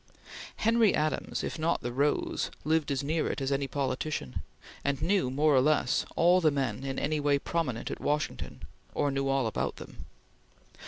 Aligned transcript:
Henry 0.55 0.95
Adams, 0.95 1.43
if 1.43 1.59
not 1.59 1.81
the 1.81 1.91
rose, 1.91 2.49
lived 2.63 2.89
as 2.89 3.03
near 3.03 3.27
it 3.27 3.39
as 3.39 3.51
any 3.51 3.67
politician, 3.67 4.41
and 4.83 4.99
knew, 4.99 5.29
more 5.29 5.53
or 5.55 5.61
less, 5.61 6.07
all 6.15 6.41
the 6.41 6.49
men 6.49 6.83
in 6.83 6.97
any 6.97 7.19
way 7.19 7.37
prominent 7.37 7.91
at 7.91 8.01
Washington, 8.01 8.63
or 8.95 9.11
knew 9.11 9.27
all 9.27 9.45
about 9.45 9.75
them. 9.75 10.05